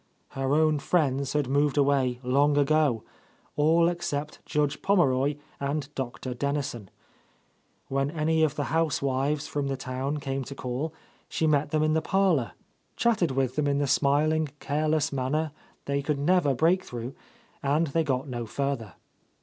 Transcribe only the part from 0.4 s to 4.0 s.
own friends had moved away long ago,— all